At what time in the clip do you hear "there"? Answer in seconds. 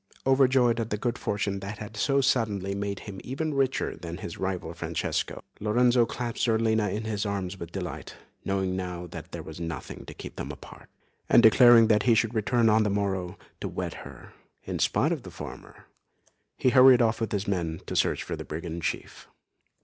9.31-9.43